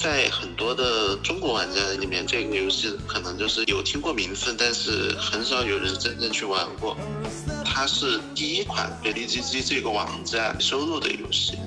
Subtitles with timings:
[0.00, 6.96] 在很多的中国玩家里面，这个游戏可能就是有听过名字，但是很少有人真正去玩过。
[7.62, 11.58] 它是第一款被 BGG 这个网站收录的游戏，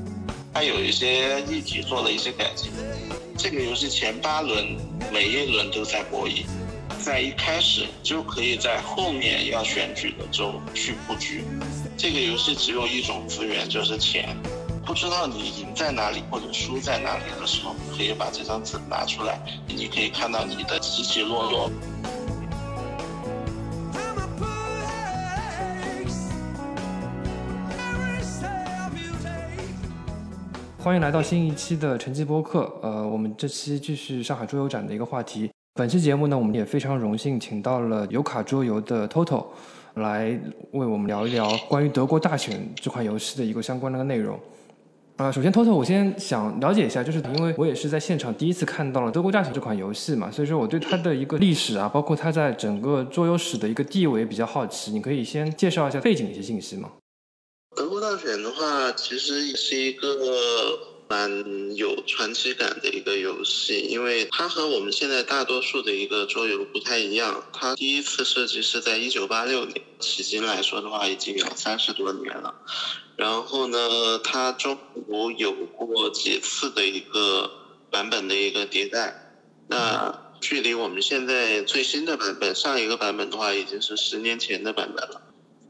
[0.51, 2.71] 它有一些议题做了一些改进。
[3.37, 4.77] 这个游戏前八轮
[5.11, 6.43] 每一轮都在博弈，
[6.99, 11.43] 在一开始就可以在后面要选举的州去布局。
[11.95, 14.35] 这个游戏只有一种资源，就是钱。
[14.85, 21.71] 不知道你赢在哪里或者输在哪里的时候，可以把这张纸拿出来，你可以看到你的起起落落。
[30.77, 32.69] 欢迎来到新一期的晨记播客。
[32.81, 35.49] 呃，我们这期继续上海桌游展的一个话题。
[35.75, 39.45] 本期节目呢，我们也非常荣幸请到了有卡桌游的 Toto
[39.93, 40.37] 来
[40.71, 44.37] 为我们聊一聊关于德国大选这款游戏的一个相关的内容。
[45.17, 54.89] 啊，首先，Toto，我先想了解一下，就是因为我也是在现场第一次看到了德国大选这款游戏嘛，所以说我对它的一个历史啊，包括它在整个桌游史的一个地位比较好奇。
[54.89, 56.89] 你可以先介绍一下背景一些信息吗？
[57.75, 67.43] 德国大选的话，其实也是一个蛮有传奇感的一个游戏，因为它和我们现在大多数的一个桌游不太一样。
[67.53, 72.55] 它第一次设计是在一九八六年，迄今来说的话，已经有三十多年了。
[73.15, 77.49] 然后呢，它中途有过几次的一个
[77.91, 79.15] 版本的一个迭代。
[79.67, 85.21] 那距离我们现在最新的版本，上一个版本的话，已经是十年前的版本了。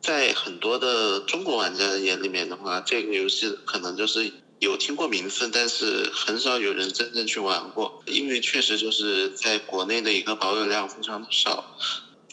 [0.02, 11.64] 在很多的中国玩家的眼里面的话，这个游戏可能就是有听过名字，但是很少有人真正去玩过，因为确实就是在国内的一个保有量非常的少。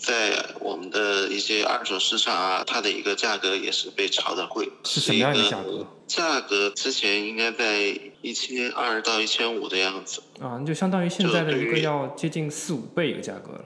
[0.00, 5.86] 在我们的一些二手市场啊，它的一个价格也是被炒的贵，是什么样的价格？
[6.06, 10.22] 价格之前应该在一千二到一千五的样子。
[10.40, 13.64] 啊，那就相当于现在的一个要接近四五倍一个价格了。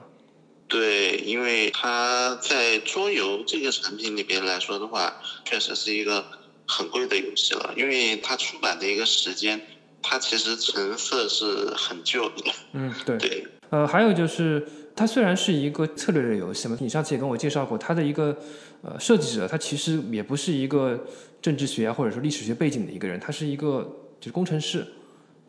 [0.67, 6.25] 对，因为它在桌游这个产品里边来说的话，确实是一个
[6.67, 9.61] 很贵的游戏了，因为它出版的一个时间，
[10.01, 12.51] 它其实成色是很旧的。
[12.73, 13.17] 嗯，对。
[13.17, 13.47] 对。
[13.69, 14.67] 呃，还有就是。
[14.95, 18.37] 它虽然是一个策略类游戏嘛，你上次也跟我介绍过，它的一个
[18.81, 21.05] 呃设计者，他其实也不是一个
[21.41, 23.83] 政治学啊或者说历史学背景的一个人，他是一个
[24.21, 24.87] 就是工程师。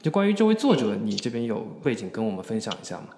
[0.03, 3.09] 就关于这位作者，你这边有背景跟我们分享一下吗？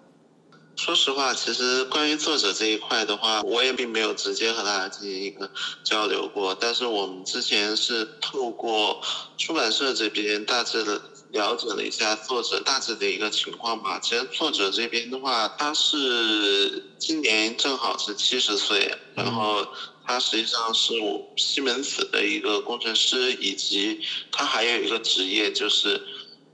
[0.76, 5.50] 说实话，其实关于作者这一块的话，我也并没有直接和他进行一个
[5.82, 9.00] 交流过，但是我们之前是透过
[9.36, 11.00] 出版社这边大致的。
[11.32, 13.98] 了解了一下作者大致的一个情况吧。
[14.00, 19.66] 其实作者这边的话，他是今年正好是七十岁，然后
[20.06, 20.94] 他实际上是
[21.36, 24.00] 西门子的一个工程师，以及
[24.32, 26.00] 他还有一个职业就是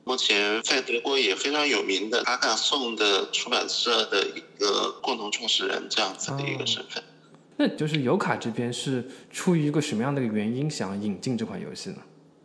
[0.03, 7.03] 目前在德国也非常有名的阿卡颂的出版社的一个共同创始人这样子的一个身份。
[7.57, 11.99] 那就是尤卡这边是出于一个什么样的一个原因想引进这款游戏呢？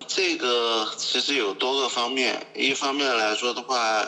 [0.09, 4.03] 这个其实有多个方面，一方面来说的话，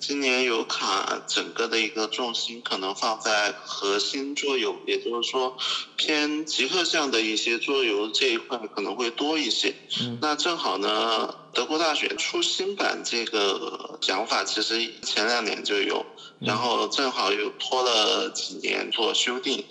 [0.00, 5.54] 今年有卡整个的一个重心可能放在核心桌游，也就是说
[5.96, 9.72] 偏极客向的一些桌游这一块可能会多一些。
[10.20, 16.04] 那正好呢，德国大选出新版这个想法其实前两年就有，
[16.40, 19.64] 然后正好又拖了几年做修订。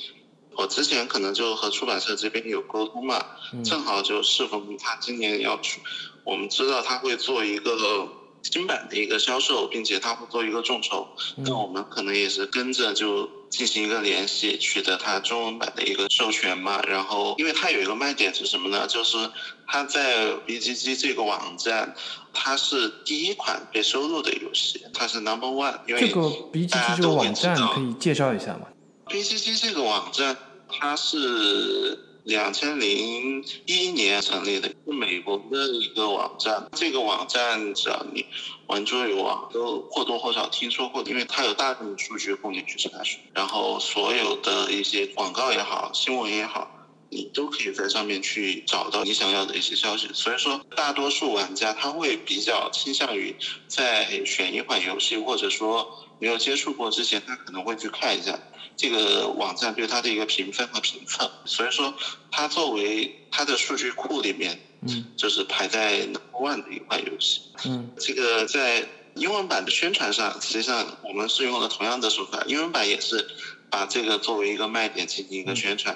[0.56, 3.24] 我之前可能就和出版社这边有沟通嘛，
[3.64, 5.80] 正好就适逢他今年要出，
[6.24, 8.08] 我们知道他会做一个
[8.42, 16.82] 新版的一个销售，并且他会做一个众筹，那我们可能也是跟着就进行一个联系，取得他中文版的一个授权嘛。
[16.82, 18.86] 然后，因为它有一个卖点是什么呢？
[18.88, 19.18] 就是
[19.66, 21.96] 它在 BGG 这个网站，
[22.34, 25.80] 它是第一款被收录的游戏，它是 Number One。
[25.88, 26.22] 因为这个
[26.52, 28.68] BGG 这个网站可以介绍一下吗
[29.14, 30.36] B C C 这个网站，
[30.68, 36.68] 它是两千零一年成立的，是美国的一个网站。
[36.72, 38.26] 这个网站只要你
[38.66, 43.20] 玩桌游啊，都或多或少听说过，因为它有大量的数据供你去查询。
[43.36, 46.68] 然后所有的一些广告也好，新闻也好，
[47.12, 50.10] 你都可以在上面去找到你想要的一些消息。
[50.12, 53.36] 所以说，大多数玩家他会比较倾向于
[53.68, 58.40] 在选一款游戏，或者说没有接触过之前，他可能会去看一下。
[58.78, 61.94] 这个网站对他的一个评分和评测，所以说
[62.32, 68.86] 它作为它的数据库里面，嗯，就是排在 number one 的一款游戏，嗯，这个在
[69.16, 73.28] 英文版的宣传上，实际上我们是用了同样的手法，英文版也是
[73.70, 75.94] 把这个作为一个卖点进行一个宣传。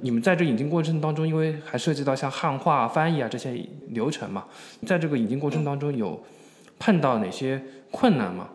[0.00, 3.52] 你们在这引进过程当中，因为还涉及到像汉化翻译啊这些
[3.88, 4.46] 流程嘛，
[4.86, 6.24] 在这个引进过程当中有
[6.78, 8.48] 碰到哪些困难吗？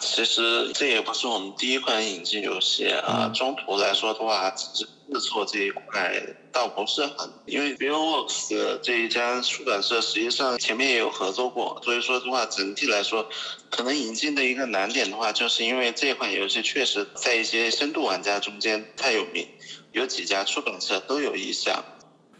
[0.00, 3.30] 其实这也不是我们第一款引进游戏啊。
[3.34, 13.28] 中途来说的话，其实制作这一块倒不是很，因为 BioWorks 这一家出版社实际上前面也有合作过，所以说的话整体来说，
[13.70, 19.46] 可能引进的一个难点的话，就是因为这款游戏确实在一些深度玩家中间太有名，
[19.92, 21.84] 有几家出版社都有意向。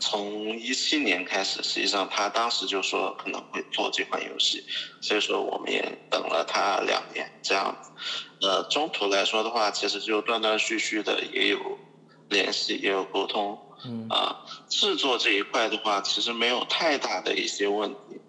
[0.03, 4.65] 从一七年开始，实际上他当时就说可能会做这款游戏，
[5.01, 7.93] 所以说我们也等了他两年这样子。
[8.45, 11.79] 呃，中途来说的话，其实就断断续续的也有
[12.29, 13.57] 联系，也有沟通。
[13.85, 14.09] 嗯。
[14.11, 18.21] 啊，制作这一块的话，其实没有太大的一些问题，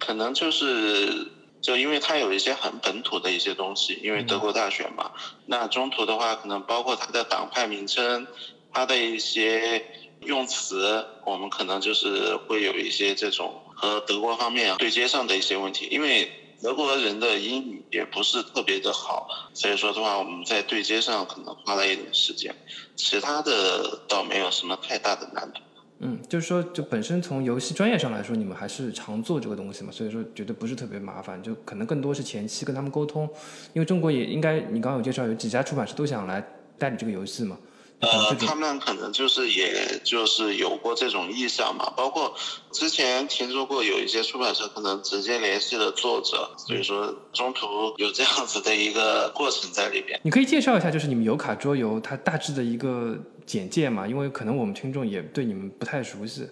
[0.00, 1.30] 可能就是
[1.62, 5.12] 就因为它有一些很本土的一些东西，因为德国大选嘛。
[5.46, 8.26] 那中途的话，可能包括它的党派名称，
[8.72, 9.86] 它的一些。
[10.26, 16.30] 用词，我们可能就是会有一些这种和德国方面对接上的一些问题，因为
[16.62, 22.54] 德国人的英语也不是特别的好，所以说的话，我们在对接上可能花了一点时间，
[22.96, 25.60] 其他的倒没有什么太大的难度。
[26.02, 33.28] 嗯，就是说，就本身从游戏专业上来说，你们还是常做这个东西嘛，所以说觉得不是特别麻烦，就可能更多是前期跟他们沟通，
[33.74, 36.42] 因为中国也应该，你刚刚有介绍有几家出版社都想来
[36.78, 37.58] 代理这个游戏嘛。
[38.00, 42.34] 呃，他们可能就是也就是有过这种意向嘛，包括
[42.72, 47.66] 之前听说过有一些出版社可能直接联系了作者，所以说中途
[47.98, 50.18] 有这样子的一个过程在里边。
[50.22, 54.08] 你可以介绍一下，就是你们有卡桌游它大致的一个简介嘛？
[54.08, 56.48] 因为可能我们听众也对你们不太熟悉。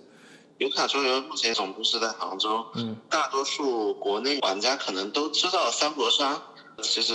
[0.58, 6.42] 有卡桌游目前总部是在杭州，嗯，大多数国内玩家可能都知道三国杀。
[6.82, 7.14] 其实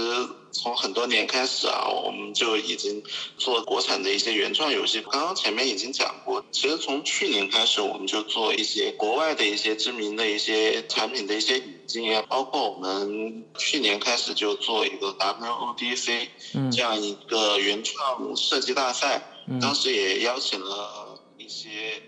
[0.54, 3.04] 从很多年开始啊，我们就已经
[3.38, 5.02] 做国产的一些原创游戏。
[5.02, 16.28] 刚刚前面已经讲过，其实从去年开始，我们就做一些国外的一些知名的一些产品的一些引进啊，包括我们去年开始就做一个 WODC
[16.72, 19.22] 这样一个原创设计大赛，
[19.60, 22.02] 当时也邀请了一些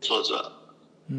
[0.00, 0.63] 作者。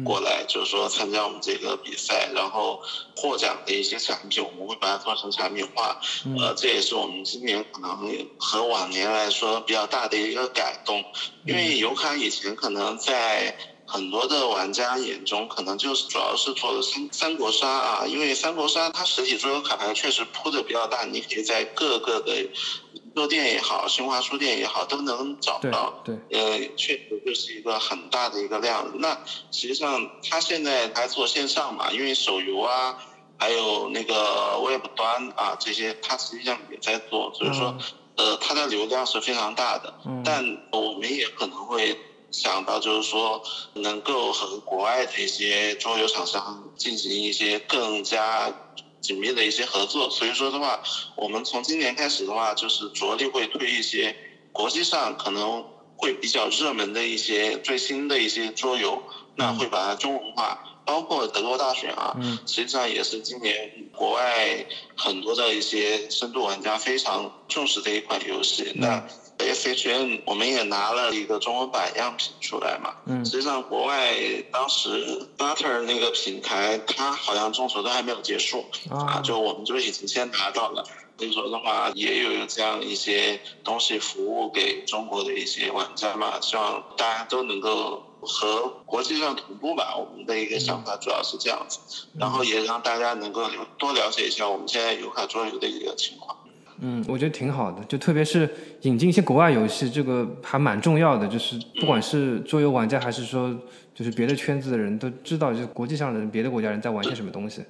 [0.04, 2.80] 过来就是说参加我们这个比赛，然后
[3.14, 5.96] 获奖的一些产品，我们会把它做成产品化。
[6.38, 11.04] 呃，这也是我们今年可能和往年来说比较大的一个改动。
[11.44, 13.56] 因为油卡以前可能在
[13.86, 18.06] 很多的玩家眼中，可能就是主要是做的三三国杀啊。
[18.06, 22.32] 因为三国杀它实体桌游卡牌确实铺的比较大，你可以在各个的。
[23.16, 25.98] 书店也好，新华书店也好，都能找到。
[26.04, 28.86] 对，呃，确实就是一个很大的一个量。
[28.98, 29.18] 那
[29.50, 31.90] 实际上，他现在还做线上嘛？
[31.90, 32.94] 因为手游啊，
[33.38, 37.32] 还有那个 Web 端啊，这些他实际上也在做。
[37.32, 37.74] 所以说，
[38.16, 39.94] 呃，它的流量是非常大的。
[40.04, 40.20] 嗯。
[40.22, 41.98] 但我们也可能会
[42.30, 43.40] 想到，就是说，
[43.72, 48.52] 能够和国外的一些桌游厂商进行一些更加。
[49.00, 50.80] 紧密的一些合作，所以说的话，
[51.16, 54.14] 我们从今年开始的话，就是着力会推一些
[54.52, 55.64] 国际上可能
[55.96, 59.02] 会比较热门的一些最新的一些桌游，
[59.36, 62.16] 那会把它中文化，包括德国大选啊，
[62.46, 64.66] 实际上也是今年国外
[64.96, 69.06] 很多的一些深度玩家非常重视的一款游戏，那。
[69.38, 74.14] H N 我们也拿了一个中文版样品出来嘛，嗯，实际上国外
[74.52, 80.84] 当时 Butter 那个品牌，它好像众筹都还没有结束，啊，就我们就已经先拿到了，
[81.18, 91.78] 所以说的话也有这样一些东西服务给中国的一些玩家嘛，希望大家都能够和国际上同步吧，我们的一个想法主要是这样子，
[92.18, 96.36] 然后也让大家能够多了解一下我们现在游卡桌游的一个情况。
[96.80, 98.48] 嗯，我觉得挺好的，就特别是
[98.82, 101.26] 引进一些国外游戏，这个还蛮重要的。
[101.26, 103.54] 就是不管是桌游玩家，还是说
[103.94, 107.62] 就是别的圈子的人都知道，就是国际上的人别的国家人在玩些什么东西。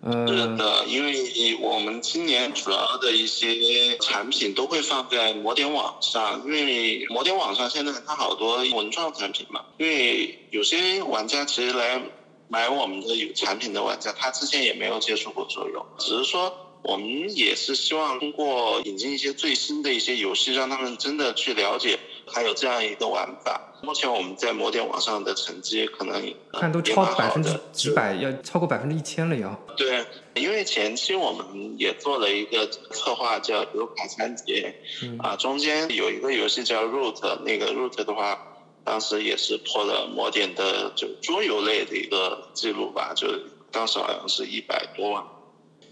[0.00, 9.62] 呃，对的，因为我们今年主要的一些产品都会放在魔点网上，因为魔点网上现在它好多文创产品嘛。
[9.78, 12.00] 因为有些玩家其实来
[12.46, 16.52] 买我们的有产品的玩家，他之前也没有接触过桌游，只是说。
[16.86, 23.60] 我们也是希望通过引进一些最新的一些游戏，让他们真的去了解，还有这样一个玩法。
[23.82, 29.52] 目前我们在魔点网上的成绩可能看都超百分之几百，要超过百分之一千了要。
[29.76, 34.72] 对，因为前期我们也做了一个策划叫“游卡三节”，
[35.18, 38.38] 啊，中间有一个游戏叫 Root，那个 Root 的话，
[38.84, 43.26] 当时也是破了魔点的就桌游类的一个记录吧，就
[43.72, 45.24] 当时好像是一百多万。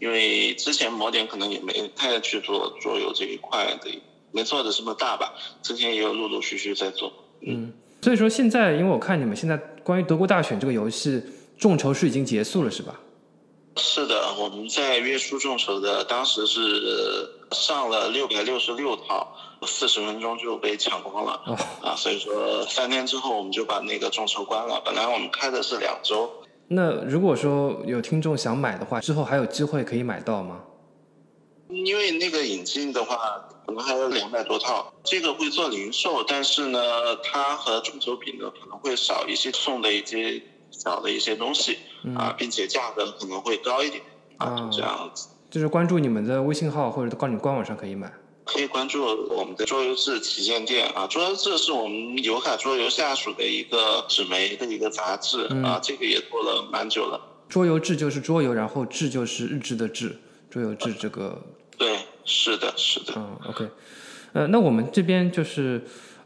[0.04, 3.90] 因为之前锚点可能也没太去做桌游这一块的，
[4.32, 5.32] 没做的这么大吧。
[5.62, 7.10] 之前也有陆陆续续在做。
[7.40, 11.22] 嗯，所以说现在，因为我看你们现在关于德国大选这个游戏
[11.58, 13.00] 众筹是已经结束了，是吧？
[13.76, 19.34] 是的，我们在月初众筹的，当时是上了六百六十六套，
[19.66, 21.40] 四十分钟就被抢光了。
[21.46, 24.82] 哦，啊，所以说三天之后我们就把那个众筹关了。
[24.84, 26.30] 本来我们开的是两周，
[26.68, 30.60] 那如果说有听众想买的话，之后还有机会可以买到吗？
[31.68, 33.16] 因为那个引进的话，
[33.66, 36.78] 可能还有两百多套，这个会做零售，但是呢，
[37.22, 40.40] 它和众筹品呢可能会少一些送的一些
[40.70, 41.78] 小的一些东西
[42.16, 44.02] 啊，并且价格可能会高一点
[44.38, 45.28] 啊，就这样子。
[45.50, 48.12] 就是关注你们的微信号或者到你官网上可以买。
[48.44, 57.20] 可以关注我们的桌游志旗舰店啊，桌游志是我们游卡桌游下属的一个纸媒的一个杂志啊，这个也做了蛮久了。
[57.48, 60.18] 桌游志就是桌游，然后志就是日志的志，
[60.50, 61.40] 桌游志这个。
[61.76, 63.14] 对，是的，是的。
[63.16, 63.68] 嗯，OK，
[64.32, 65.82] 呃，那我们这边就是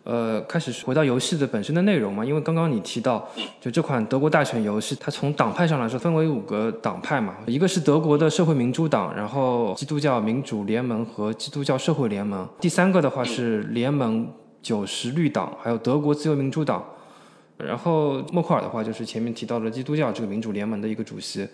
[0.08, 3.28] 呃，开始回到游戏的本身的内容嘛，因为刚刚你提到，
[3.60, 14.26] 就这款德国大选游戏，它从党派上来说分为五个党派嘛，一个是德国的社会民主党，然后基督教民主联盟和基督教社会联盟，第三个的话是联盟
[14.62, 16.82] 九十绿党，还有德国自由民主党，
[17.58, 21.46] 然后默克尔的话就是前面提到的基督教这个民主联盟的一个主席，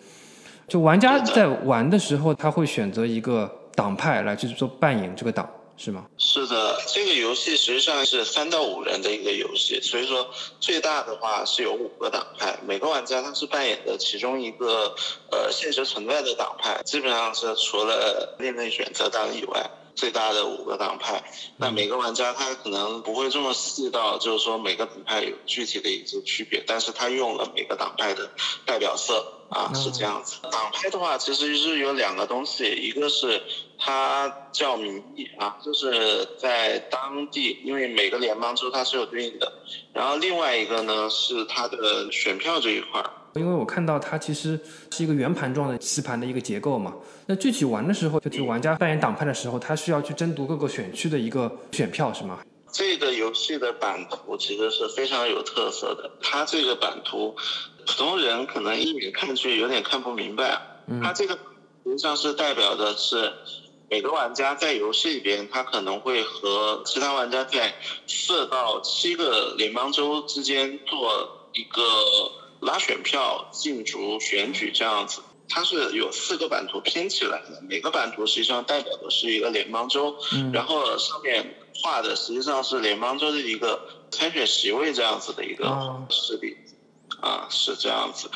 [0.68, 3.50] 就玩家在玩的时候，他会选择一个。
[3.76, 5.44] 党派来去做扮演这个党
[5.76, 6.06] 是吗？
[6.18, 10.28] 是的，这个游戏实际上是三到五人的一个游戏，所以说
[10.60, 14.94] 最大的话是有五个党派，每个玩家他是扮演的其中一个
[15.30, 19.70] 呃现实存在的党派，基本上是除了另类选择党以外。
[19.96, 21.22] 最大的五个党派，
[21.56, 28.28] 那每个玩家他可能不会这么细到，就是说每个党派有具体的一些区别，但是他用了每个党派的
[28.66, 30.36] 代表色啊，是这样子。
[30.50, 33.42] 党派的话，其实是有两个东西，一个是
[33.78, 39.52] 它叫民意啊，就是在当地，因为每个联邦州它是有对应的，
[39.92, 43.10] 然后另外一个呢是它的选票这一块儿。
[43.34, 44.58] 因为我看到它其实
[44.92, 46.94] 是一个圆盘状的棋盘的一个结构嘛，
[47.26, 52.38] 那具体玩的时候，就是玩家扮演党派的时候，他需要去争夺各个选区的一个选票，是吗？
[52.74, 57.36] 这个游戏的版图其实是非常有特色的，它这个版图，
[57.86, 60.60] 普通人可能一眼看去有点看不明白，
[61.00, 61.34] 它这个
[61.84, 63.32] 实际上是代表的是
[63.88, 67.72] 每个玩家在游戏里边，他可能会和其他玩家在
[68.08, 71.82] 四到七个联邦州之间做一个。
[72.60, 80.16] 拉选票、竞逐、选举这样子，它是有四个版图拼起来的，每个版图实际上代表的是一个联邦州，
[80.50, 81.44] 然后上面
[81.82, 85.64] 画的实际上是联邦州的一个参选席位这样子的一个
[86.08, 86.56] 势力，
[87.20, 88.30] 啊，是这样子。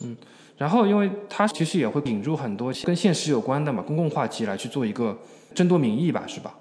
[0.00, 0.16] 嗯，
[0.56, 5.16] 然后因为它其实也会引入很多跟现实有关的嘛，公共话题来去做一个
[5.54, 6.54] 争夺民意吧，是吧？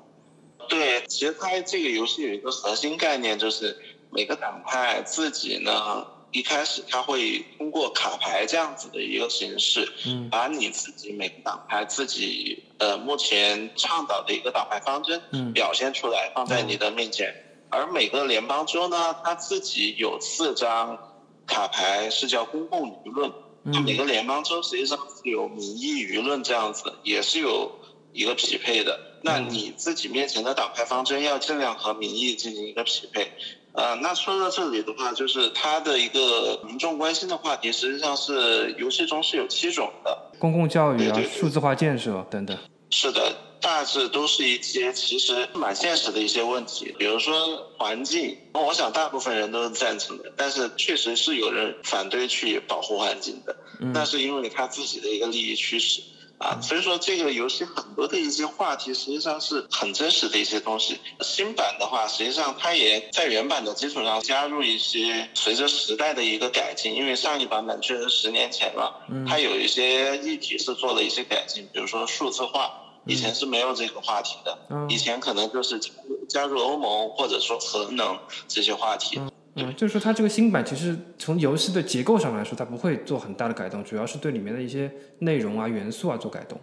[0.69, 3.77] 对，其实它这个游戏有一个核心概念，就是
[4.11, 6.05] 每个党派自己呢。
[6.31, 17.33] 一开始他会通过卡牌这样子的一个形式，嗯，把你自己每个党派自己呃目前倡导的一个党派方针，嗯，表现出来放在你的面前。
[17.69, 20.97] 而每个联邦州呢，他自己有四张
[21.45, 23.31] 卡牌是叫公共舆论，
[23.65, 27.71] 嗯，每个联邦州实际上是有民意舆论这样子，也是有
[28.13, 28.99] 一个匹配的。
[29.23, 33.31] 那你自己面前的党派方针要尽量和民意进行一个匹配。
[33.77, 42.57] 呃，那说到这里的话，就是它的一个民众关心的话题，实际上是游戏中是有七种的，公共教育啊、数字化建设等等。
[42.89, 53.55] 是的，大致都是一些其实蛮现实的一些问题，比如说环境，我想大部分人都是赞成的，但是确实是有人反对去保护环境的，
[53.93, 56.01] 那是因为他自己的一个利益驱使。
[56.39, 60.99] 啊，所以说这个游戏很多的一些话题实际上是很真实的一些东西。
[61.21, 72.71] 新版的话，实际上它也在原版的基础上加入一些随着时代的一个改进，因为上一版本确实十年前了，它有一些议题是做了一些改进，比如说数字化，
[73.07, 74.57] 以前是没有这个话题的，
[74.89, 79.19] 以前可能就是加入加入欧盟或者说核能这些话题。
[79.59, 86.59] 嗯，就是说它这个新版其实从游戏的结构上来说，它不会做很大的改动，主要是对里面的一些内容啊、元素啊做改动。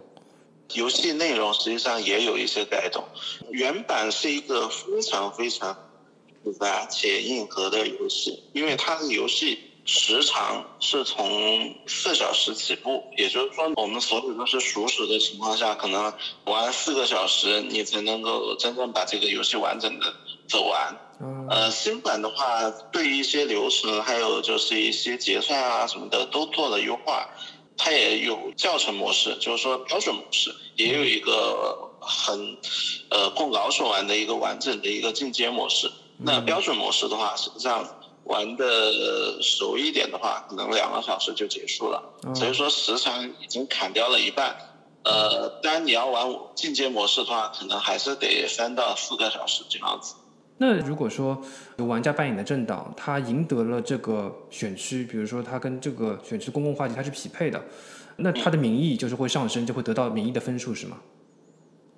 [0.73, 3.03] 游戏内容实际上也有一些改动。
[3.51, 5.77] 原版是一个非常非常
[6.41, 16.13] 复杂且硬核的游戏，因为它的游戏时长是从四小时起步，也就是说我们所有都是熟手的情况下，可能
[16.45, 20.13] 玩四个小时你才能够真正把这个游戏完整的
[20.47, 20.95] 走完。
[21.49, 27.29] 呃，新版的话，对于一些流程，还有就是一些结算啊什么的，都做了优化。
[27.77, 32.57] 它也有教程模式，就是说标准模式，也有一个很
[33.09, 35.91] 呃供老手玩的一个完整的一个进阶模式。
[36.17, 37.85] 那标准模式的话，实际上
[38.23, 42.01] 玩的熟一点的话，可能两个小时就结束了。
[42.33, 44.55] 所以说时长已经砍掉了一半。
[45.03, 50.15] 呃，当然你要玩进阶模式的话，可能还是得三到四个小时这样子。
[50.57, 51.41] 那如果说
[51.77, 57.61] 有玩家扮演的政党，他赢得了这个选区，比如说他跟这个选区公共话题它是匹配的，
[58.15, 60.97] 那他的民意就是会上升，就会得到民意的分数，是吗？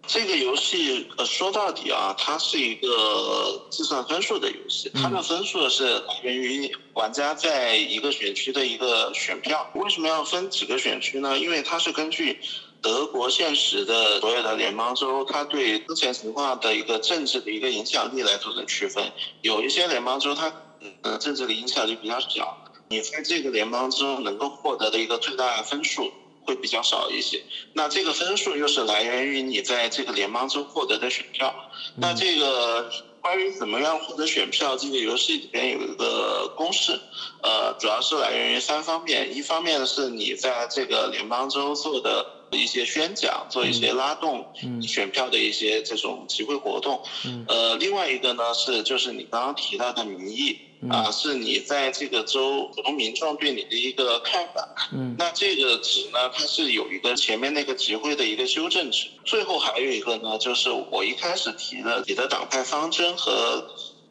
[0.10, 9.70] 这个游戏呃说到底啊，它是一个计算分数的游戏，它的分数是来源于玩家在一个选区的一个选票。
[9.76, 11.38] 为什么要分几个选区呢？
[11.38, 12.40] 因为它是根据
[12.88, 19.12] 德国现实的所有的联邦州，它对当前情况的一个政治的一个影响力来做成区分。
[19.42, 20.54] 有一些联邦州它
[21.02, 26.10] 呃政治的影响力比较小，你在这个联邦州能够获得的一个最大分数。
[26.48, 31.54] 会比较少一些，那这个分数又是来源于你在这个联邦中获得的选票。
[31.98, 32.90] 那这个
[33.20, 36.98] 关于怎么样获得选票，这个游戏里边有一个公式，
[37.44, 44.46] 呃，主要是来源于三方面，一方面是你在这个联邦州做的一些宣讲，做一些拉动
[44.82, 47.02] 选票的一些这种集会活动，
[47.48, 50.60] 呃，另外一个呢是就是你刚刚提到的民意。
[50.92, 54.76] 啊，是你在这个州普通民众对你的一个看法。
[54.94, 59.08] 嗯，那这个值呢，它是有一个前面那个集会的一个修正值。
[59.26, 63.68] 最后还有一个呢，就是我一开始提的你的党派方针和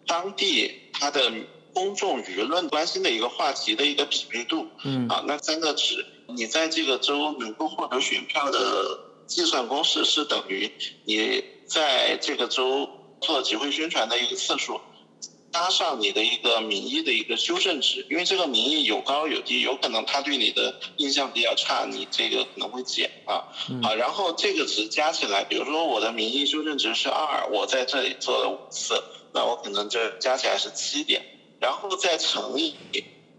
[0.09, 1.31] 当地它的
[1.73, 4.67] 公众舆论关心的一个话题的一个匹配度。
[4.83, 10.71] 嗯，啊，那三个值，你在这个州能够获得选票的计算公式是等于
[11.05, 12.89] 你在这个州
[13.21, 14.81] 做集会宣传的一个次数。
[15.53, 23.41] 加上你的一个民意的一个修正值，因为这个民意有高有低，有可能他对你的印象比较差，你这个可能会减啊。
[23.83, 29.03] 好，然后这个值加起来，比如说我的民意修正值是二，我在这里做了五次，
[29.33, 31.25] 那我可能这加起来是七点，
[31.59, 32.75] 然后再乘以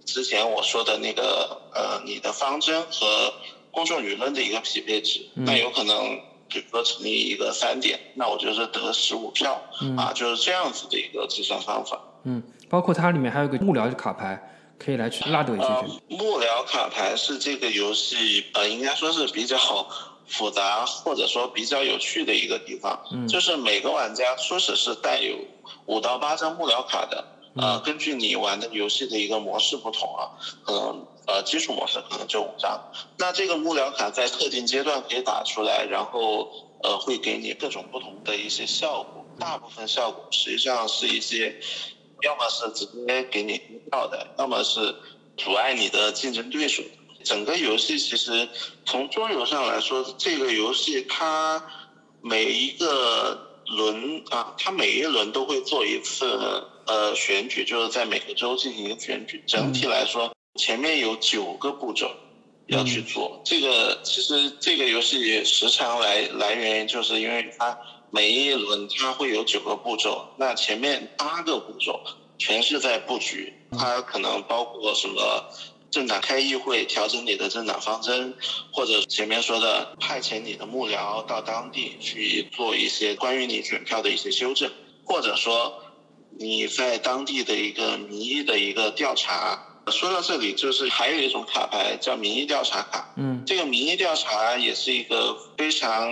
[0.08, 3.32] 之前我说的那个呃你的方针和
[3.70, 6.20] 公众舆论的一个匹配值，那有可能。
[6.50, 9.62] 比如说乘以一个三点，那我就是得十五票，
[9.98, 12.01] 啊，就是这样子的一个计算方法。
[12.24, 14.42] 嗯，包括它里面还有个幕僚卡牌，
[14.79, 15.68] 可以来去拉得一些
[16.08, 19.58] 幕僚卡牌是这个游戏呃，应该说是比较
[20.25, 22.98] 复杂或者说比较有趣的一个地方。
[23.12, 25.38] 嗯，就是每个玩家初始是带有
[25.86, 30.31] 五到八张幕僚卡的，呃，根据你玩的游戏的一个模式不同啊，
[30.63, 31.07] 可能。
[31.27, 32.81] 呃，基础模式可能就五张，
[33.17, 36.50] 那这个幕僚卡在特定阶段可以打出来，然后
[36.81, 39.25] 呃会给你各种不同的一些效果。
[39.37, 41.59] 大部分效果实际上是一些，
[42.24, 43.57] 要么是直接给你
[43.89, 44.96] 票的，要么是
[45.35, 46.81] 阻碍你的竞争对手。
[47.25, 48.48] 整个游戏其实
[48.85, 51.61] 从桌游上来说，这个游戏它
[52.22, 59.44] 每一个轮啊，它每一轮都会做一次呃选举，就是在每个州进行一个选举。
[59.46, 60.34] 整体来说。
[60.60, 62.10] 前面有九个步骤
[62.66, 67.78] 要去做，这个其实这个游戏时长来来源于就是因为它
[68.10, 72.02] 每一轮它会有九个步骤，那前面八个步骤
[72.40, 75.46] 全是在布局，它可能包括什么
[75.92, 78.34] 政党开议会调整你的政党方针，
[78.74, 84.72] 或者前面说的派遣你的幕僚到当地去做一些关于你选票的一些修正，
[85.06, 85.84] 或者说
[86.40, 89.58] 你在当地的一个民意的一个调查。
[89.90, 93.08] 说到这里，就是还有一种卡牌叫民意调查卡。
[93.16, 96.10] 嗯，这个民意调查也是一个非常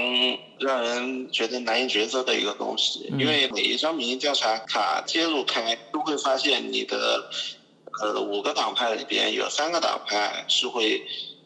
[0.59, 7.21] 让人觉得难以抉择的一个东西，因为每一张民意调查卡揭露开，都会发现你的
[8.01, 11.03] 呃五个党派里边有三个党派是会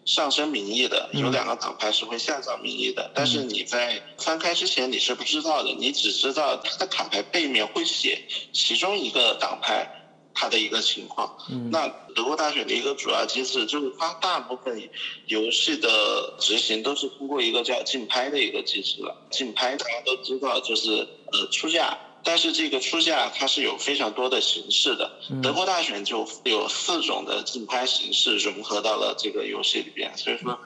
[0.09, 3.11] 上升民意的，有两个党派是会下降民意的。
[3.13, 8.19] 但是你在翻开之前你是不知道的，你只知道它的卡牌背面会写
[8.51, 9.87] 其中一个党派。
[10.31, 11.29] 它的一个情况，
[11.69, 14.89] 那德国大选的一个主要机制就是它大部分
[15.25, 19.27] 游戏的执行都是通过一个叫竞拍的一个机制了。
[19.31, 20.91] 竞拍大家都知道就是
[21.33, 21.97] 呃出价。
[22.23, 25.09] 但是这个出价它是有非常多的形式的，
[25.41, 30.59] 德国大选就有四种的竞拍形式融合到了这个游戏里边，所以说，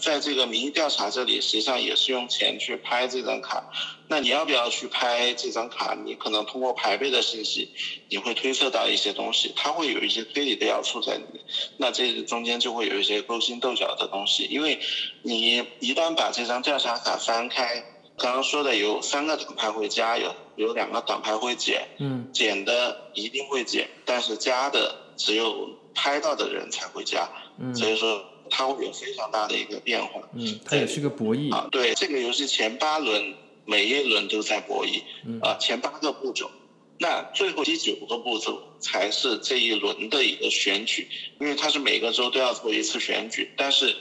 [0.00, 3.64] 在这个民意调查这里，实际上也是用钱去拍这张卡。
[4.08, 5.96] 那你要不要去拍这张卡？
[6.04, 7.70] 你可能通过排位的信息，
[8.08, 11.42] 你会推测到一些东西，它会有一些推理的要素在里面。
[11.78, 14.78] 那这中间就会有一些勾心斗角的东西，因为
[15.22, 17.82] 你一旦把这张调查卡翻开。
[18.18, 31.52] 刚刚说的有三个党派会加，有有两个党派会减，嗯，减的一定会减，但是加的只有拍到的人才会加，嗯，所以说它会有非常大的一个变化，嗯，它也是个博弈。
[31.54, 35.02] 啊，对，这个游戏前八轮每一轮都在博弈，
[35.42, 36.50] 啊，前八个步骤，
[36.98, 41.08] 那最后第九个步骤才是这一轮的一个选举，
[41.40, 43.94] 因为它是每个州都要做一次选举，但是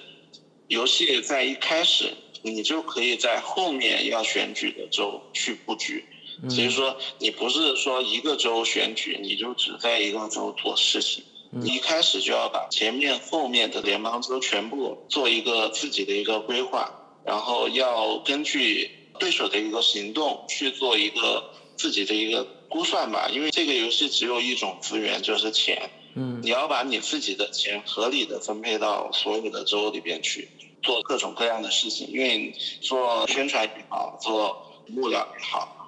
[0.67, 6.03] 游戏在一开始你就可以在后面要选举的州去布局，
[6.49, 16.91] 所以说你不是说一个州选举你就只在一个州做事情，你一开始就要把前面后面的联邦州全部做一个自己的一个规划，
[17.25, 22.47] 然后要根据对手的一个行动去做一个自己的一个。
[22.71, 25.91] 估算吧，因为这个游戏只有一种资源，就是钱。
[26.15, 30.47] 嗯，你要把你自己的钱合理的分配到所有的州里边去，
[30.81, 32.07] 做各种各样的事情。
[32.07, 35.80] 因为做宣传也好，做幕僚也好，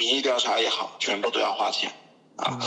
[0.00, 1.92] 民意调查也好，全部都要花钱
[2.36, 2.58] 啊。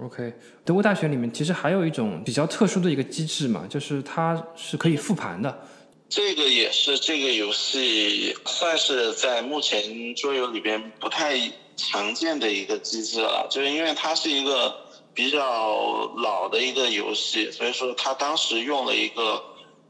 [0.00, 0.32] OK，
[0.64, 5.66] 德国大学里面其实还有一种比较特殊的一个机制嘛，就是它是可以复盘的。
[6.08, 11.36] 这个也是这个游戏算是在目前桌游里边不太
[11.76, 14.76] 常见的一个机制了，就是因为它是一个
[15.12, 19.42] 比较老的一个游戏，所以说它当时用了一个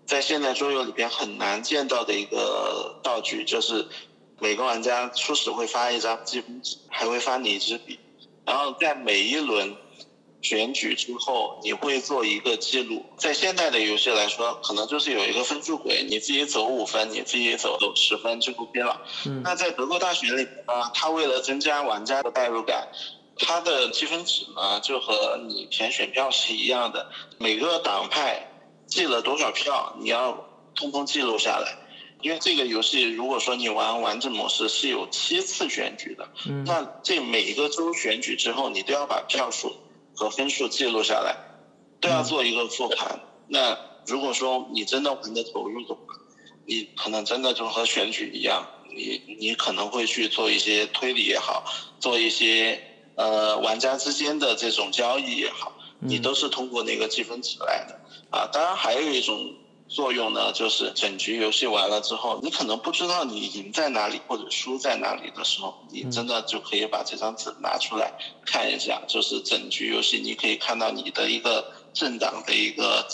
[0.07, 3.87] 在现代桌游里边很难见到的一个道具，就是
[4.41, 7.99] 每个玩家初始会发一张积分纸，还会发你一支笔，
[8.45, 9.77] 然后在每一轮。
[10.43, 13.03] 选举之后，你会做一个记录。
[13.17, 19.01] 在现代的游戏来说，可能就是有一个分数轨，你自己走五分，你自己走走十分就 OK 了。
[19.43, 22.87] 那在德国大学里面呢，它为了增加玩家的代入感，
[23.39, 27.11] 它的积分纸呢就和你填选票是一样的。
[27.39, 28.47] 每个党派
[28.87, 31.75] 记了多少票，你要通通记录下来。
[32.25, 36.27] 因为这个游戏，如果说你玩完整模式是有七次选举的，
[36.65, 39.77] 那这每一个州选举之后，你都要把票数。
[40.17, 41.37] 和分数记录下来，
[42.01, 43.21] 都要做一个复盘。
[43.49, 46.01] 那如果说你真的玩的投入的话，
[46.65, 51.65] 你可能真的就和选举一样，你你可能会去做一些推理也好，
[51.99, 52.81] 做一些
[53.17, 58.49] 呃玩家之间的这种交易也好，你都是通过那个积分值来的啊。
[58.53, 59.53] 当然还有一种。
[59.87, 68.13] 作用呢，就是整局游戏完了之后，你可能不知道你赢在哪里或者输在哪里的时候，你真的就可以把这张纸拿出来
[68.45, 73.07] 看一下，就是整局游戏你可以看到你的一个政党的一个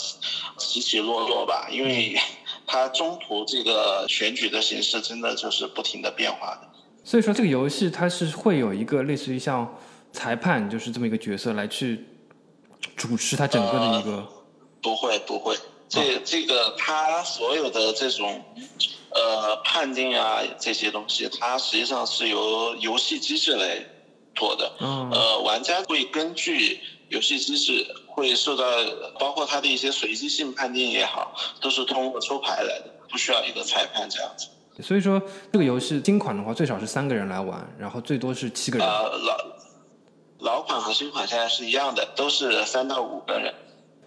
[0.57, 2.17] 起起落落吧，因为
[2.65, 6.67] 它中途这个选举的形式真的就是不停的变化的。
[7.03, 9.71] 所以说这个游戏它是会有一个类似于像
[10.13, 12.05] 裁判就是这么一个角色来去
[12.95, 14.27] 主持它整个的一个。
[14.81, 15.55] 不会不会。
[15.91, 18.41] 这这个它所有的这种，
[19.09, 23.77] 呃判定啊这些东西，它实际上是由游戏机制来
[24.33, 24.71] 做的。
[24.79, 25.11] 嗯。
[25.11, 28.63] 呃，玩家会根据游戏机制会受到，
[29.19, 34.47] 包括它的一些随机性判定也好，都是通过抽牌来的，不需要一个裁判这样子。
[34.81, 38.87] 所以说，这个游戏新款的话，最少是三个人来玩，然后最多是七个人。
[38.87, 39.37] 呃，老
[40.39, 43.53] 老款和新款现在是一样的，都是三到五个人。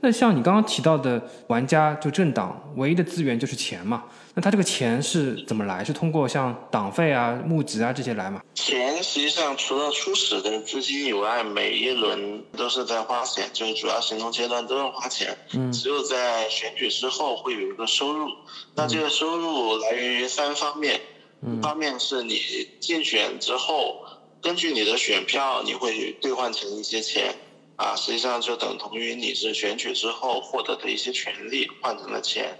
[0.04, 4.04] 那像你刚刚提到的玩家就政党唯一的资源就是钱嘛？
[4.34, 5.82] 那他这个钱是怎么来？
[5.82, 8.42] 是通过像党费啊、募集啊这些来吗？
[8.54, 15.34] 钱实际上除了初始的资金以外，每一轮都是在花钱，就是主要行动阶段都要花钱。
[15.54, 15.72] 嗯。
[15.72, 18.28] 只有在选举之后会有一个收入，
[18.74, 21.00] 那这个收入来源于三方面，
[21.40, 22.38] 一方面是你
[22.78, 24.04] 竞选之后，
[24.42, 27.34] 根据你的选票，你会兑换成一些钱。
[27.76, 32.56] 啊，实际上就等同于你是选举之后获得的一些权利换成了钱。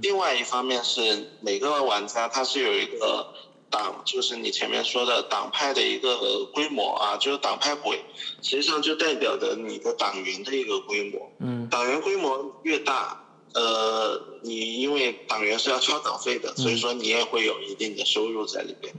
[0.00, 3.34] 另外一方面是每个玩家他是有一个
[3.68, 8.04] 党，就是你前面说的党派的一个规模啊，就是党派鬼，
[8.40, 11.32] 实际上就代表着你的党员的一个规模。
[11.40, 11.68] 嗯。
[11.68, 13.20] 党员规模越大，
[13.54, 18.94] 呃，你因为党员是要交党费的，所以说你也会有一定的收入在里边。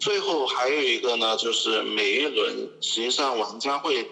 [0.00, 4.10] 最后还有一个呢，就是每一轮实际上玩家会。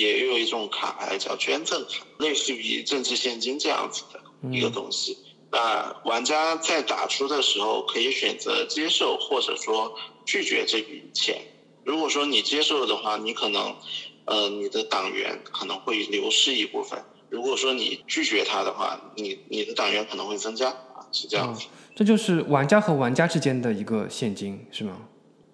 [0.00, 5.18] 也有一种卡牌叫捐赠卡，类似于政治现金这样子的一个东西。
[5.52, 11.42] 那玩家在打出的时候可以选择接受或者说拒绝这笔钱。
[11.84, 13.76] 如果说你接受的话，你可能，
[14.24, 21.66] 呃，你的党员可能会流失一部分；如果说你拒绝他的话，你你的党员可能会增加啊，是这样子。
[21.94, 24.96] 这就是玩家和玩家之间的一个现金，是吗？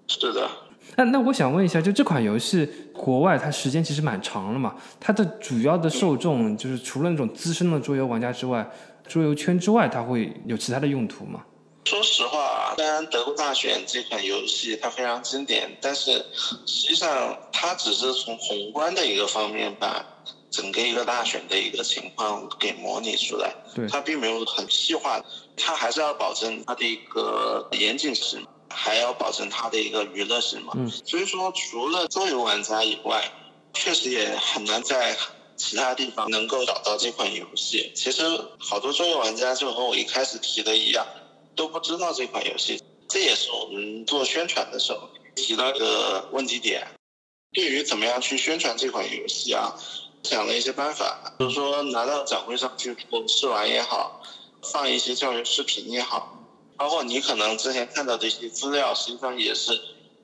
[0.06, 0.48] 是的。
[0.96, 4.74] 那那我想问一下，就这款游戏国外它时间其实蛮长了嘛？
[4.98, 8.66] 它的主要的受众就是除了那种资深的桌游玩家之外，
[9.06, 11.44] 桌游圈之外，它会有其他的用途吗？
[11.84, 16.24] 说实话，虽然德国大选这款游戏它非常经典，但是
[16.64, 20.04] 实际上它只是从宏观的一个方面把
[20.50, 25.22] 整个一个大选的一个情况给模拟出来，对，它并没有很细化，
[25.56, 28.44] 它还是要保证它的一个严谨性。
[28.68, 30.72] 还要保证它的一个娱乐性嘛。
[30.76, 30.90] 嗯。
[30.90, 33.30] 所以说，除了桌游玩家以外，
[33.74, 35.16] 确实也很难在
[35.56, 37.92] 其他地方能够找到这款游戏。
[37.94, 38.22] 其实
[38.58, 41.06] 好多桌游玩家就和我一开始提的一样，
[41.54, 42.82] 都不知道这款游戏。
[43.08, 46.86] 这也是我们做宣传的时候提到一个问题点。
[47.52, 49.72] 对于怎么样去宣传这款游戏啊，
[50.24, 52.94] 想了一些办法，比如说拿到展会上去
[53.28, 54.20] 试玩也好，
[54.72, 56.35] 放一些教学视频也好，
[56.76, 59.72] 包括你可能之前看到的一些资料，实际上也是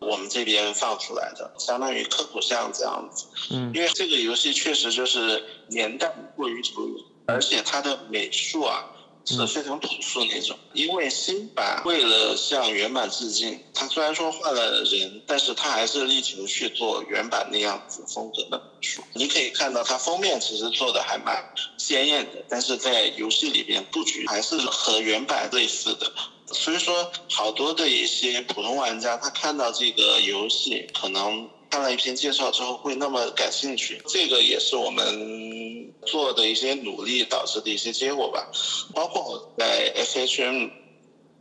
[0.01, 3.27] 我们这边放出来的，相当于科普像这样子。
[3.51, 3.71] 嗯。
[3.75, 8.85] 因为这个游戏确实就是年代过于久远，而且它的美术啊。
[9.25, 19.01] 是非常朴素那种，因为新版为了向原版致敬，它虽然说换了人，但是它还是力求去做原版那样子风格的美术。
[19.15, 21.41] 你可以看到它封面其实做的还蛮
[21.79, 26.13] 鲜艳的，但是在游戏里边布局还是和原版类似的。
[26.53, 35.73] 所以说，好多的一些普通玩家，他看到这个游戏，可能看了一篇介绍之后会那么感兴趣，这个也是我们。
[36.05, 38.51] 做的一些努力导致的一些结果吧，
[38.93, 40.69] 包括在 FHM，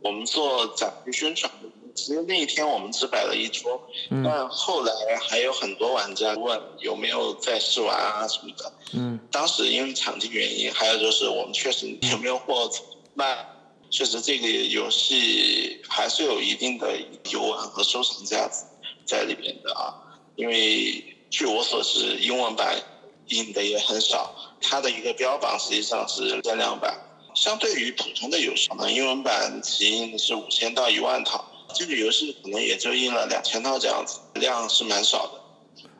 [0.03, 1.51] 我们做展会宣传，
[1.95, 3.81] 其实那一天我们只摆了一桌，
[4.23, 8.71] 但后来还有很多玩家问有没有在试玩啊什么的。
[8.93, 9.19] 嗯。
[9.31, 12.69] 当时因为场地原因，还有就是我们确实有没有货
[13.15, 13.43] 卖，
[13.91, 16.97] 确实这个游戏还是有一定的
[17.29, 18.63] 游玩和收藏价值
[19.05, 19.93] 在里面的啊，
[20.37, 22.81] 因为据我所知，英文版
[23.27, 24.33] 印的也很少。
[24.61, 26.97] 它的一个标榜实际上是限量版，
[27.35, 31.43] 相对于普通的游戏呢，英文版起印是五千到一万套，
[31.75, 35.40] 这个游戏可能也就印了两千套这样子，量是蛮少的。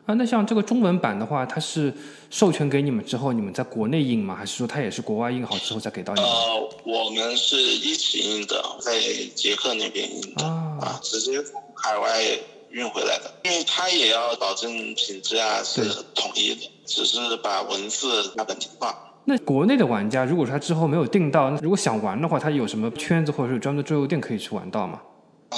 [0.06, 1.92] 啊，那像这个中文版的话，它是
[2.28, 4.34] 授权给你们之后，你们在国内印吗？
[4.34, 6.28] 还是说它也是国外印好之后再给到你们？
[6.28, 9.00] 呃，我们是一起印的，在
[9.34, 12.20] 捷克那边印的啊，直接从海外
[12.70, 15.84] 运回来的，因为它也要保证品质啊是
[16.14, 16.68] 统一的。
[16.84, 18.94] 只是把文字加本地化。
[19.24, 25.00] 那国内的玩家，如果说他之后没有订到，如果想玩的话，他有什么圈子或者是专门的桌游店可以去玩到吗？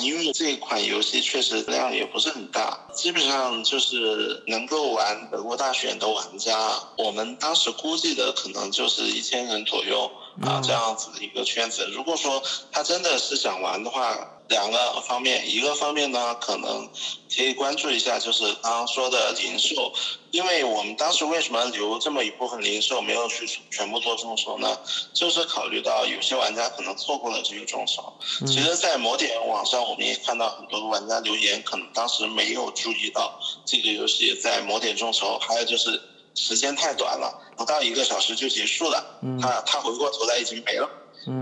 [0.02, 6.56] 因为这款游戏确实量也不是很大，基本上就是能够玩德国大选的玩家，
[6.96, 10.10] 我们当时估计的可能就是一千人左右。
[10.42, 11.86] 啊这样子的一个圈子。
[11.92, 12.42] 如果说
[12.72, 16.86] 他真的是想玩的话，两个方面，一个方面呢，可能
[17.34, 19.90] 可以关注一下，就是刚刚说的零售，
[20.32, 24.78] 因为我们当时为什么留这么一部分零售，没有去全部做众筹呢？
[25.14, 28.12] 就是考虑到有些玩家可能错过了这个众筹。
[28.46, 35.98] 其实，在某点网上，我们也看到很多玩家留言，可能当时没有注意到这个游戏在某点众筹，还有就是
[36.34, 40.88] 时间太短了，不到一个小时就结束了，他他回过头来已经没了。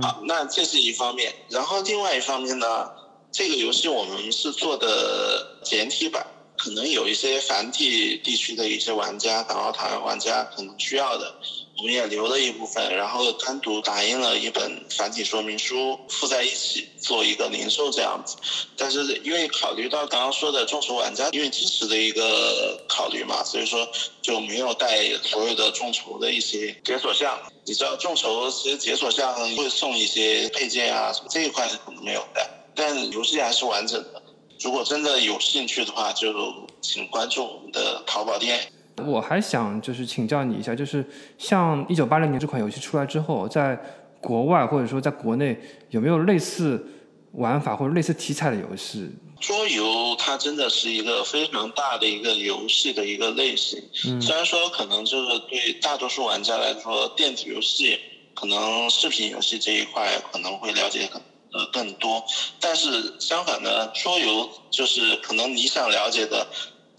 [0.01, 2.89] 好，那这是一方面，然后另外一方面呢，
[3.33, 6.25] 这个游戏我们是做的简体版，
[6.57, 11.35] 可能有一些繁体地区的一些玩家，港澳台玩家可能需要的。
[11.79, 18.37] 我们也留了一部分，然后单独打印了一本繁体说明书，附在一起做一个零售这样子。
[18.77, 23.89] 但是因为考虑到刚刚说的众筹玩家因为支持的一个考虑嘛，所以说
[24.21, 27.41] 就没有带所有的众筹的一些解锁项。
[27.65, 34.23] 你知道众筹其实解锁项会送一些配件啊，什么这一块是可能没有带，但游戏还是完整的。
[34.61, 36.33] 如果真的有兴趣的话，就
[36.81, 38.72] 请关注我们的淘宝店。
[38.99, 41.05] 我还想就是请教你一下，就是
[41.39, 43.79] 像一九八零年这款游戏出来之后，在
[44.21, 45.59] 国外或者说在国内
[45.91, 46.85] 有没有类似
[47.33, 49.11] 玩法或者类似题材的游戏？
[49.41, 53.83] 桌游它真的是一个非常大的一个游戏的一个类型。
[54.07, 54.21] 嗯。
[54.21, 57.99] 虽然说可能就是对大多数玩家来说，电子游戏
[58.35, 61.09] 可能视频游戏这一块可能会了解
[61.53, 62.23] 呃更多，
[62.61, 66.47] 但是相反呢，桌游就是可能你想了解的。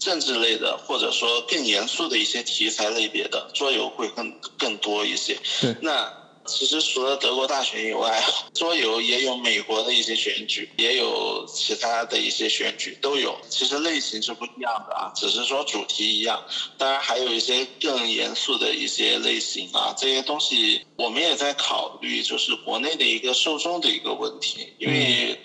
[0.04, 5.38] 政治类的，或者说更严肃的一些题材类别的桌游会更更多一些。
[5.62, 6.12] 对，那
[6.44, 13.34] 其实除了德国大选以外， 桌游也有美国的一些选举，也有其他的一些选举都有。
[13.48, 16.44] 其实类型是不一样的啊，只是说主题一样。
[16.76, 25.40] 当然还有一些更严肃的一些类型啊，这些东西我们也在考虑，就是国内的一个受众的一个问题，因为。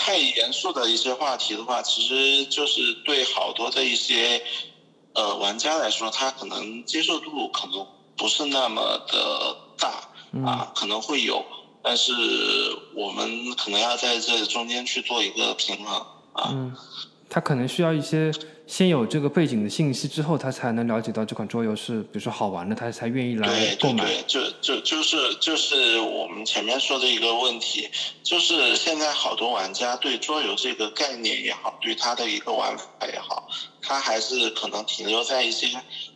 [0.00, 4.42] 太严肃的一些话题的话，其实就是对好多的一些
[5.12, 7.86] 呃玩家来说，他可能接受度可能
[8.16, 10.08] 不是那么的大
[10.42, 11.44] 啊，可能会有，
[11.82, 12.12] 但是
[12.94, 16.74] 我们可能要在这中间去做一个平衡啊。
[17.28, 18.32] 他可能需要一些
[18.70, 23.48] 先有这个背景的信息之后，他才能了解到这款桌游是，比如说好玩的，他才愿意来
[23.80, 24.04] 购买。
[24.04, 27.88] 对对对，就就就是就是我们前面说的一个问题，
[28.22, 33.48] 就是现在好多玩家对桌游这个概念也好，对它的一个玩法也好，
[33.82, 35.66] 他还是可能停留在一些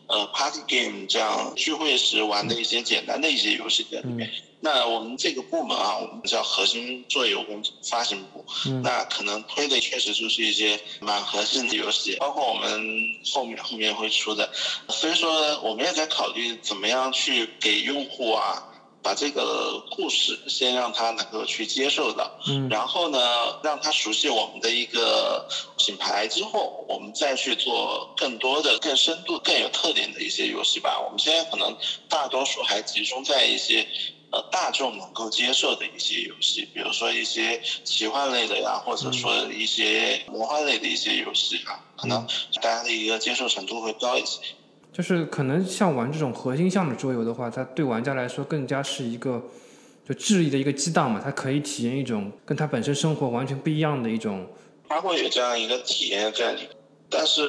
[0.07, 4.31] 呃 party game 这样聚会时玩的一些简单的一些游戏里面。
[4.65, 8.43] 那我们这个部门啊，我们叫核心做游公发行部，
[8.83, 12.83] 那可能推的确实就是一些蛮核心的游戏，包括我们
[13.31, 14.51] 后面后面会出的，
[14.89, 18.57] 所以说我们也在考虑怎么样去给用户啊，
[19.03, 22.33] 把这个故事先让他能够去接受到，
[22.71, 23.19] 然后呢，
[23.63, 25.47] 让他熟悉我们的一个
[25.77, 30.99] 品牌之后，我们再去做更多的、更深度、更有特点的一些游戏吧。
[30.99, 31.77] 我们现在可能
[32.09, 33.87] 大多数还集中在一些。
[34.35, 42.27] 呃，大众能够接受的一些游戏，比如说一些奇幻类的呀，或者说一些魔幻类的一些游戏啊，可能
[42.61, 44.41] 大家的一个接受程度会高一些。
[44.93, 49.41] 就是可能像玩这种核心项的桌游的话，它对玩家来说更加是一个
[50.09, 54.45] 就智力的一个激荡嘛，它可以体验一种跟他本身生活完全不一样的一种。
[54.89, 56.63] 它会有这样一个体验在里，
[57.09, 57.49] 但是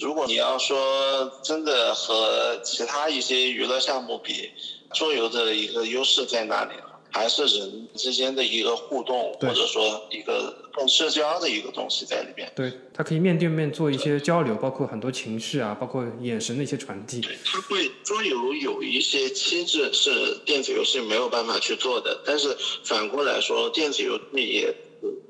[0.00, 4.50] 如果你要说真的和其他一些娱乐项目比。
[4.94, 6.82] 桌游的一个优势在哪里呢？
[7.12, 12.52] 还是人之间的一个互动，或者说一个更社交的一个东西在里面。
[12.54, 17.22] 对，它可以面对面做一些交流，包括很多情绪啊，包括眼神的一些传递。
[17.22, 24.74] 对，它会桌游有一些机制是电子游戏没有办法去做的，但是反过来说，电子游戏也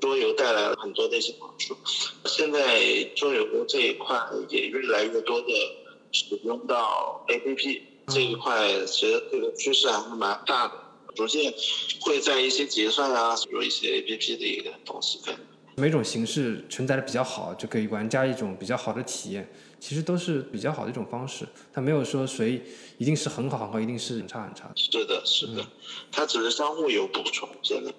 [0.01, 1.77] 桌游带来了很多的一些好处。
[2.25, 2.59] 现在
[3.15, 5.47] 桌游这一块也越来越多的
[6.11, 7.81] 使用到 APP。
[8.07, 10.73] 这一块其实这个趋势还是蛮大的，
[11.13, 11.53] 逐渐
[11.99, 15.35] 会在一些结算啊，有一些 A P P 的一个东西在。
[15.75, 19.47] 每种形式承载的比较好，就给玩家一种比较好的体验，
[19.79, 21.45] 其实都是比较好的一种方式。
[21.73, 22.63] 它没有说谁
[22.97, 24.71] 一定是很好很好，一定是很差很差。
[24.75, 25.63] 是的，是的，
[26.09, 27.93] 它只是相互有补充，真的。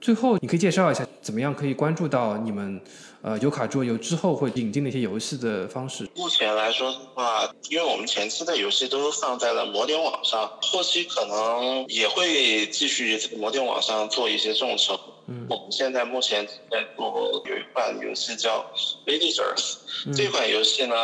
[0.00, 2.80] 最后，你可以介绍一下怎么样可以关注到你们，
[3.22, 6.08] 呃，有卡桌游之后会引进的一些游戏的方式。
[6.16, 14.98] 目前来说的话，因为我们前期的游戏都放在了魔点网上，后期可能也会继续在魔点网上做一些众筹。
[15.28, 18.58] 嗯，我们现在目前在做有一款游戏叫
[19.08, 19.76] 《Villagers》，
[20.16, 20.96] 这款游戏呢，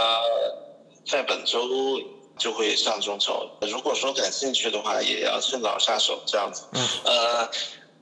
[1.06, 1.68] 在本周
[2.36, 3.48] 就会上众筹。
[3.60, 6.64] 如果说感兴趣的话，也要趁早下手，这样子。
[6.72, 7.50] 嗯，呃。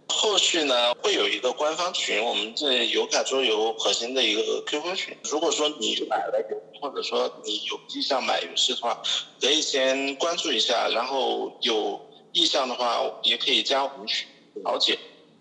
[0.09, 5.17] 后续呢会有一个官方群，我们这有卡桌游核心的一个 QQ 群。
[5.25, 9.03] 如果说你买了游，或者说你有意向买游戏的话，
[9.41, 12.01] 可以先关注一下，然后有
[12.33, 14.27] 意向的话也可以加我们群
[14.65, 14.99] 了解。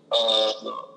[0.08, 0.54] 呃，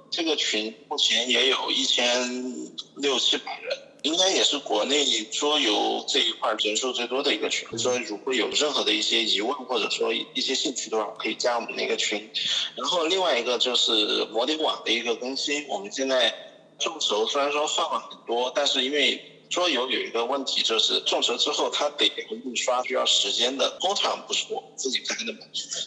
[0.10, 3.89] 这个群目前也有一千六七百人。
[4.04, 12.30] 应该也是国内桌游这一块人数最多的一个群，所以如果有任何的一些疑问或者说一些兴趣的话，可以加我们那个群。
[12.76, 16.34] 然后另外一个就是魔点网的一个更新，我们现在
[16.80, 19.22] 众筹虽然说放了很多，但是因为。
[19.50, 23.68] 桌游有一个问题，就是众筹之后它得印刷，需要时间的。
[23.80, 25.40] 工厂不是我们自己开的嘛，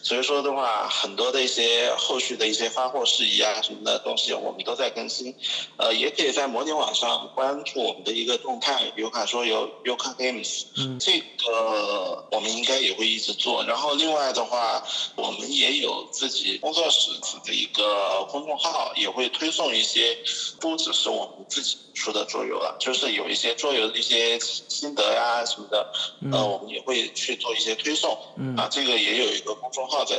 [0.03, 5.33] 所以说的话，很多的一些后续的一些发货事宜啊什么的东西，我们都在更新。
[5.77, 10.65] 呃，也可以在模拟网上关注我们的一个动态，有卡桌游，有卡 games。
[10.77, 13.63] 嗯，这个我们应该也会一直做。
[13.63, 17.11] 然后另外的话，我们也有自己工作室
[17.45, 20.17] 的一个公众号，也会推送一些，
[20.59, 23.52] 不只是我们自己出的桌游了，就是有一些。
[23.55, 25.91] 桌游的一些心得呀什么的，
[26.31, 28.11] 呃，我们也会去做一些推送，
[28.57, 30.15] 啊，这个也有一个公众号在，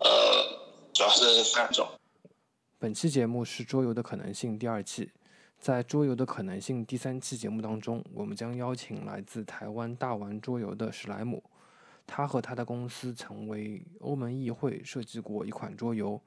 [0.00, 0.08] 呃，
[0.92, 1.86] 主要是三种。
[2.78, 5.10] 本期节目是《桌游的可能性》第二期，
[5.58, 11.42] 在《桌游的可能性》第三期节目当中，我们将邀请来自台湾大玩桌游的史莱姆，
[12.06, 16.20] 他和他的公司曾为欧盟议会设计过一款桌游，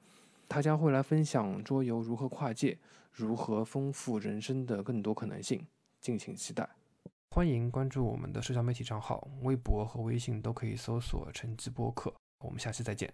[0.48, 2.78] 他将会来分享桌游如何跨界，
[3.12, 5.62] 如何丰富人生的更多可能性。
[6.06, 6.70] 敬请期待，
[7.32, 12.14] 欢迎关注我们的社交媒体账号，微博和微信都可以搜索“晨记播客”。
[12.46, 13.12] 我们下期再见。